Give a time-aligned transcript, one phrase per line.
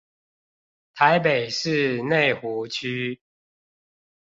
[0.95, 3.21] 台北市內湖區